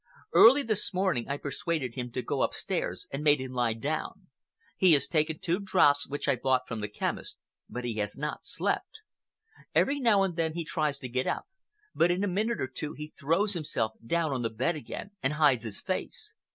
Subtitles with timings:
[0.33, 4.29] Early this morning I persuaded him to go upstairs, and made him lie down.
[4.75, 7.37] He has taken two draughts which I bought from the chemist,
[7.69, 9.01] but he has not slept.
[9.75, 11.45] Every now and then he tries to get up,
[11.93, 15.33] but in a minute or two he throws himself down on the bed again and
[15.33, 16.33] hides his face.